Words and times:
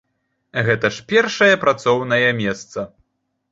Гэта 0.69 0.91
ж 0.95 1.03
першае 1.11 1.51
працоўнае 1.65 2.29
месца. 2.43 2.79